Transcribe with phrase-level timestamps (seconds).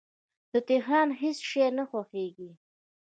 [0.53, 2.49] د تهران هیڅ شی نه خوښیږي